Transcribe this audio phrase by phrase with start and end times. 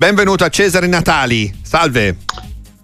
[0.00, 2.18] Benvenuto a Cesare Natali, salve.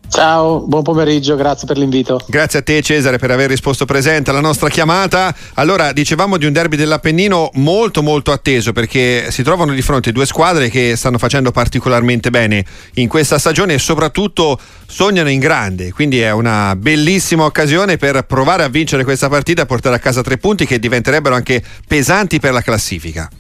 [0.09, 2.21] Ciao, buon pomeriggio, grazie per l'invito.
[2.27, 5.33] Grazie a te Cesare per aver risposto presente alla nostra chiamata.
[5.55, 10.27] Allora, dicevamo di un derby dell'Appennino molto molto atteso perché si trovano di fronte due
[10.27, 12.65] squadre che stanno facendo particolarmente bene
[12.95, 18.65] in questa stagione e soprattutto sognano in grande, quindi è una bellissima occasione per provare
[18.65, 22.53] a vincere questa partita e portare a casa tre punti che diventerebbero anche pesanti per
[22.53, 23.31] la classifica.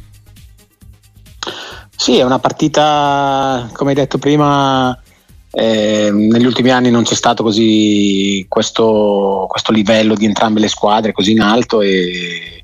[2.04, 4.94] Sì, è una partita, come hai detto prima,
[5.50, 11.12] eh, negli ultimi anni non c'è stato così questo, questo, livello di entrambe le squadre
[11.12, 12.62] così in alto e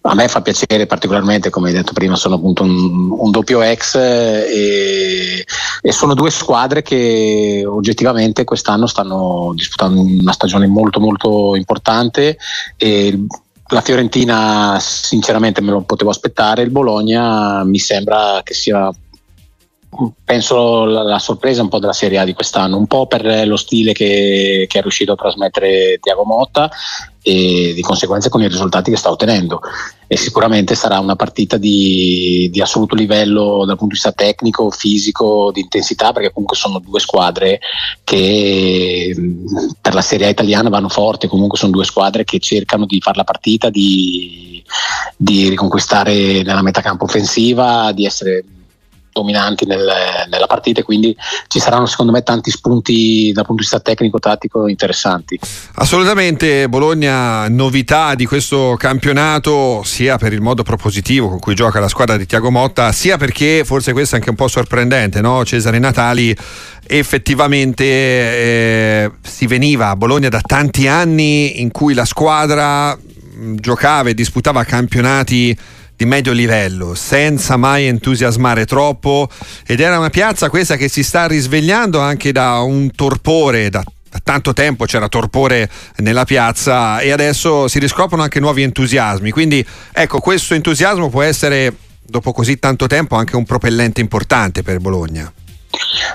[0.00, 3.94] a me fa piacere particolarmente, come hai detto prima, sono appunto un, un doppio ex
[3.94, 5.44] e,
[5.80, 12.36] e, sono due squadre che oggettivamente quest'anno stanno disputando una stagione molto molto importante
[12.76, 13.26] e
[13.72, 18.90] la Fiorentina sinceramente me lo potevo aspettare, il Bologna mi sembra che sia
[20.24, 23.56] penso la, la, sorpresa un po' della Serie A di quest'anno, un po' per lo
[23.56, 26.70] stile che, che è riuscito a trasmettere Tiago Motta
[27.22, 29.60] e di conseguenza con i risultati che sta ottenendo
[30.12, 35.50] e sicuramente sarà una partita di, di, assoluto livello dal punto di vista tecnico, fisico,
[35.50, 37.60] di intensità perché comunque sono due squadre
[38.04, 39.16] che
[39.80, 43.16] per la Serie A italiana vanno forti, comunque sono due squadre che cercano di fare
[43.16, 44.62] la partita, di,
[45.16, 48.44] di riconquistare nella metà campo offensiva, di essere
[49.12, 49.86] dominanti nel,
[50.28, 51.14] nella partita quindi
[51.48, 55.38] ci saranno secondo me tanti spunti dal punto di vista tecnico-tattico interessanti.
[55.74, 61.88] Assolutamente Bologna novità di questo campionato sia per il modo propositivo con cui gioca la
[61.88, 65.44] squadra di Tiago Motta sia perché forse questo è anche un po' sorprendente no?
[65.44, 66.34] Cesare Natali
[66.86, 72.96] effettivamente eh, si veniva a Bologna da tanti anni in cui la squadra
[73.54, 75.56] giocava e disputava campionati
[76.02, 79.28] di medio livello, senza mai entusiasmare troppo
[79.64, 84.20] ed era una piazza questa che si sta risvegliando anche da un torpore, da da
[84.22, 89.30] tanto tempo c'era torpore nella piazza e adesso si riscoprono anche nuovi entusiasmi.
[89.30, 94.80] Quindi ecco, questo entusiasmo può essere, dopo così tanto tempo, anche un propellente importante per
[94.80, 95.32] Bologna.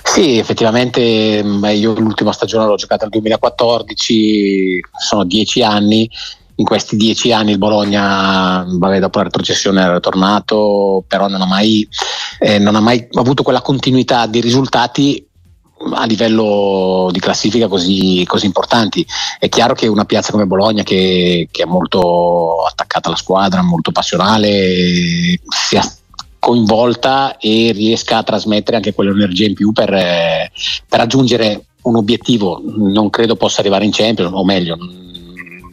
[0.04, 6.08] Sì, effettivamente io l'ultima stagione l'ho giocata nel 2014, sono dieci anni
[6.60, 11.46] in questi dieci anni il Bologna, vabbè, dopo la retrocessione era tornato, però non ha,
[11.46, 11.88] mai,
[12.40, 15.24] eh, non ha mai avuto quella continuità di risultati
[15.94, 19.06] a livello di classifica così, così, importanti.
[19.38, 23.92] È chiaro che una piazza come Bologna, che, che, è molto attaccata alla squadra, molto
[23.92, 25.84] passionale, sia
[26.40, 32.62] coinvolta e riesca a trasmettere anche quell'energia in più per, per raggiungere un obiettivo.
[32.66, 34.78] Non credo possa arrivare in Champions, o meglio,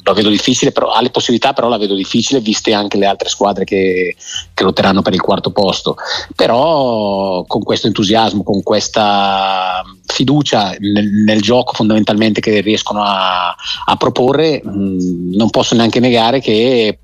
[0.04, 3.28] lo vedo difficile, però ha le possibilità, però la vedo difficile, viste anche le altre
[3.28, 4.14] squadre che,
[4.52, 5.96] che lotteranno per il quarto posto.
[6.36, 13.48] Però con questo entusiasmo, con questa fiducia nel, nel gioco fondamentalmente che riescono a,
[13.86, 16.98] a proporre, mh, non posso neanche negare che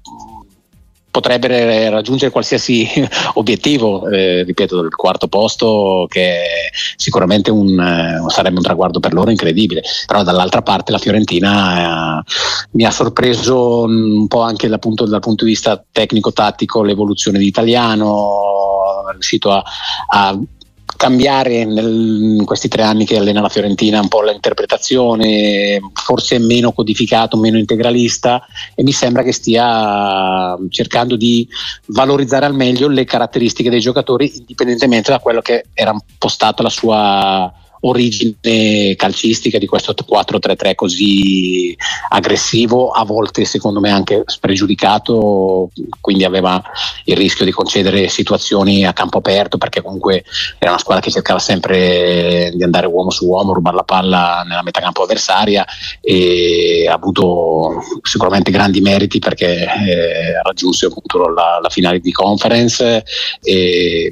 [1.10, 2.88] potrebbe raggiungere qualsiasi
[3.34, 9.30] obiettivo, eh, ripeto, il quarto posto che sicuramente un, eh, sarebbe un traguardo per loro
[9.30, 12.22] incredibile, però dall'altra parte la Fiorentina eh,
[12.72, 17.46] mi ha sorpreso un po' anche dal punto, dal punto di vista tecnico-tattico l'evoluzione di
[17.46, 19.62] Italiano, è riuscito a,
[20.08, 20.38] a
[21.00, 26.72] cambiare nel, in questi tre anni che allena la Fiorentina un po' l'interpretazione, forse meno
[26.72, 28.44] codificato, meno integralista
[28.74, 31.48] e mi sembra che stia cercando di
[31.86, 37.50] valorizzare al meglio le caratteristiche dei giocatori indipendentemente da quello che era impostato la sua
[37.80, 41.76] origine calcistica di questo 4-3-3 così
[42.10, 45.70] aggressivo, a volte secondo me anche spregiudicato,
[46.00, 46.62] quindi aveva
[47.04, 50.24] il rischio di concedere situazioni a campo aperto perché comunque
[50.58, 54.62] era una squadra che cercava sempre di andare uomo su uomo, rubare la palla nella
[54.62, 55.64] metà campo avversaria
[56.00, 63.04] e ha avuto sicuramente grandi meriti perché eh, raggiunse appunto la, la, finale di conference.
[63.42, 64.10] E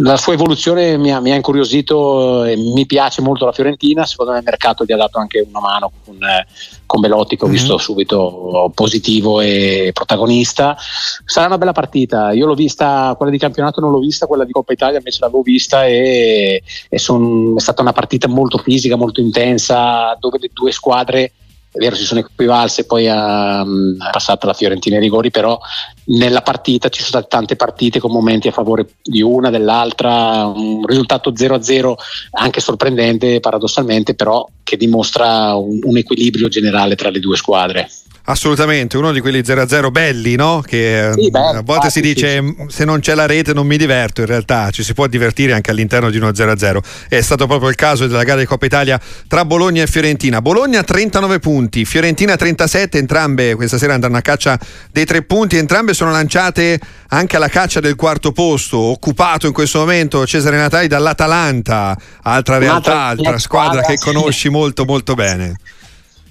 [0.00, 4.06] la sua evoluzione mi ha, mi ha incuriosito e mi piace piace molto la Fiorentina,
[4.06, 6.46] secondo me il mercato gli ha dato anche una mano con, eh,
[6.86, 7.56] con Belotti che ho mm-hmm.
[7.56, 10.76] visto subito positivo e protagonista.
[11.24, 14.52] Sarà una bella partita, io l'ho vista, quella di campionato non l'ho vista, quella di
[14.52, 19.20] Coppa Italia invece l'avevo vista e, e son, è stata una partita molto fisica, molto
[19.20, 21.32] intensa, dove le due squadre
[21.74, 25.58] è vero si sono equivalse poi ha, ha passato la Fiorentina ai rigori, però
[26.04, 30.86] nella partita ci sono state tante partite con momenti a favore di una, dell'altra, un
[30.86, 31.94] risultato 0-0
[32.32, 37.90] anche sorprendente paradossalmente, però che dimostra un, un equilibrio generale tra le due squadre.
[38.26, 40.62] Assolutamente, uno di quelli 0-0 belli, no?
[40.64, 44.22] Che sì, beh, a volte si dice se non c'è la rete non mi diverto,
[44.22, 46.78] in realtà ci si può divertire anche all'interno di uno 0-0.
[47.06, 48.98] È stato proprio il caso della gara di Coppa Italia
[49.28, 50.40] tra Bologna e Fiorentina.
[50.40, 54.58] Bologna 39 punti, Fiorentina 37, entrambe questa sera andranno a caccia
[54.90, 59.80] dei tre punti, entrambe sono lanciate anche alla caccia del quarto posto, occupato in questo
[59.80, 65.58] momento Cesare Natali dall'Atalanta, altra realtà, altra squadra che conosci molto molto bene.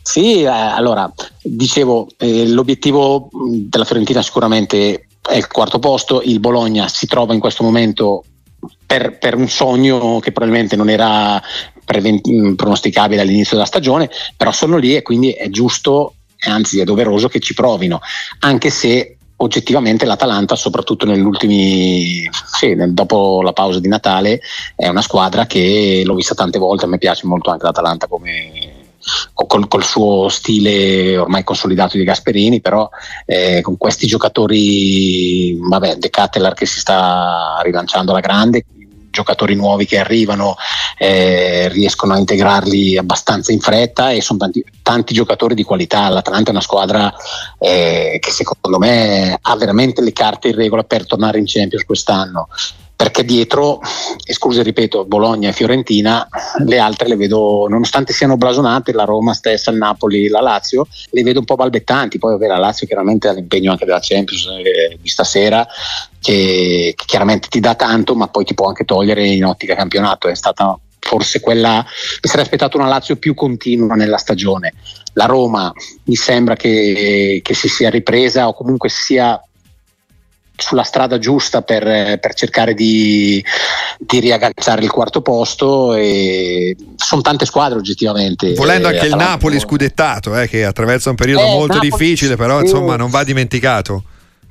[0.04, 1.12] Sì, eh, allora
[1.42, 7.40] dicevo, eh, l'obiettivo della Fiorentina sicuramente è il quarto posto, il Bologna si trova in
[7.40, 8.26] questo momento
[8.86, 11.42] per, per un sogno che probabilmente non era
[11.86, 16.16] prevent- pronosticabile all'inizio della stagione, però sono lì e quindi è giusto,
[16.48, 18.02] anzi è doveroso che ci provino,
[18.40, 21.08] anche se oggettivamente l'Atalanta, soprattutto
[22.58, 24.42] sì, dopo la pausa di Natale,
[24.76, 28.63] è una squadra che l'ho vista tante volte, a me piace molto anche l'Atalanta come
[29.34, 32.90] col, col, suo stile ormai consolidato di Gasperini, però
[33.26, 38.66] eh, con questi giocatori, vabbè, De Cattelar che si sta rilanciando alla grande,
[39.14, 40.56] giocatori nuovi che arrivano
[40.98, 46.10] eh, riescono a integrarli abbastanza in fretta e sono tanti, tanti giocatori di qualità.
[46.10, 47.14] L'Atalanta è una squadra
[47.60, 52.48] eh, che secondo me ha veramente le carte in regola per tornare in Champions quest'anno
[52.96, 53.82] perché dietro,
[54.24, 56.28] escluse ripeto Bologna e Fiorentina,
[56.66, 61.24] le altre le vedo, nonostante siano blasonate, la Roma stessa, il Napoli, la Lazio, le
[61.24, 64.98] vedo un po' balbettanti, poi vabbè la Lazio chiaramente ha l'impegno anche della Champions eh,
[65.02, 65.68] di stasera,
[66.20, 70.30] che, che, chiaramente ti dà tanto, ma poi ti può anche togliere in ottica campionato,
[70.30, 74.74] è stata forse quella, mi sarei aspettato una Lazio più continua nella stagione.
[75.14, 75.72] La Roma
[76.06, 79.40] mi sembra che, che si sia ripresa o comunque sia
[80.56, 83.44] sulla strada giusta per, per cercare di,
[83.98, 90.40] di, riagganciare il quarto posto e sono tante squadre oggettivamente volendo anche il Napoli scudettato
[90.40, 94.04] eh, che attraversa un periodo eh, molto Napoli, difficile però insomma non va dimenticato.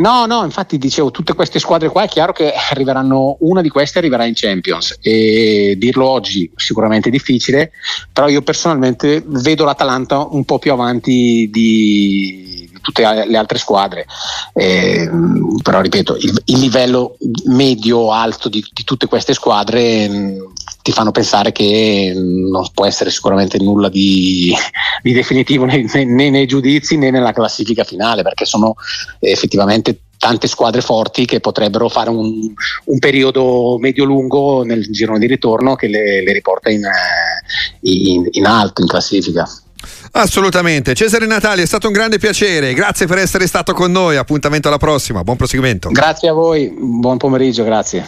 [0.03, 3.99] No, no, infatti dicevo, tutte queste squadre qua è chiaro che arriveranno, una di queste
[3.99, 7.71] arriverà in Champions e dirlo oggi sicuramente è difficile,
[8.13, 12.52] però io personalmente vedo l'Atalanta un po' più avanti di,
[12.83, 14.07] tutte le altre squadre.
[14.53, 15.09] Eh,
[15.63, 20.41] però ripeto, il, il livello medio-alto di, di, tutte queste squadre mh, mm,
[20.83, 24.55] ti fanno pensare che non può essere sicuramente nulla di,
[25.01, 28.75] di definitivo né, né, nei giudizi né nella classifica finale, perché sono
[29.21, 32.53] effettivamente tante squadre forti che potrebbero fare un,
[32.85, 38.47] un periodo medio-lungo nel girone di ritorno che le, le riporta in, eh, in, in
[38.47, 39.49] alto in classifica.
[40.13, 40.95] Assolutamente.
[40.95, 42.75] Cesare Natali, è stato un grande piacere.
[42.75, 44.17] Grazie per essere stato con noi.
[44.17, 45.23] Appuntamento alla prossima.
[45.23, 45.91] Buon proseguimento.
[45.91, 46.73] Grazie a voi.
[46.77, 47.65] Buon pomeriggio.
[47.65, 48.01] Grazie.